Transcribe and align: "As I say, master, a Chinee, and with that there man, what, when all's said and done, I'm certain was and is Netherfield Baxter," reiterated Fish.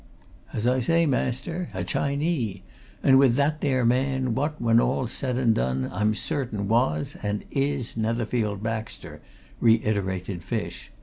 "As 0.51 0.65
I 0.65 0.79
say, 0.79 1.05
master, 1.05 1.69
a 1.75 1.83
Chinee, 1.83 2.63
and 3.03 3.19
with 3.19 3.35
that 3.35 3.61
there 3.61 3.85
man, 3.85 4.33
what, 4.33 4.59
when 4.59 4.79
all's 4.79 5.11
said 5.11 5.37
and 5.37 5.53
done, 5.53 5.91
I'm 5.93 6.15
certain 6.15 6.67
was 6.67 7.15
and 7.21 7.43
is 7.51 7.95
Netherfield 7.95 8.63
Baxter," 8.63 9.21
reiterated 9.59 10.41
Fish. 10.41 10.91